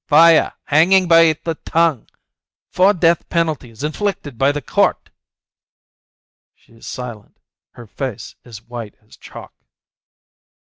Fire! 0.07 0.53
Hanging 0.63 1.07
by 1.07 1.31
the 1.43 1.53
tongue! 1.63 2.07
Four 2.71 2.95
death 2.95 3.29
penalties 3.29 3.83
inflicted 3.83 4.35
by 4.35 4.51
the 4.51 4.59
court!" 4.59 5.11
She 6.55 6.73
is 6.73 6.87
silent, 6.87 7.37
her 7.73 7.85
face 7.85 8.33
is 8.43 8.63
white 8.63 8.95
as 9.03 9.15
chalk. 9.15 9.53